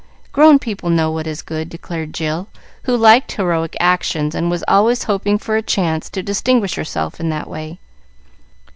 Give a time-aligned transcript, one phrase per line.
[0.31, 2.47] Grown people know what is good," declared Jill,
[2.85, 7.29] who liked heroic actions, and was always hoping for a chance to distinguish herself in
[7.29, 7.77] that way.